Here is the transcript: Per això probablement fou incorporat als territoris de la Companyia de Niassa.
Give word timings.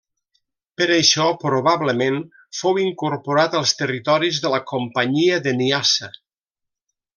Per 0.79 0.85
això 0.93 1.27
probablement 1.43 2.17
fou 2.61 2.79
incorporat 2.85 3.59
als 3.61 3.75
territoris 3.83 4.41
de 4.47 4.53
la 4.57 4.63
Companyia 4.75 5.39
de 5.49 5.55
Niassa. 5.63 6.11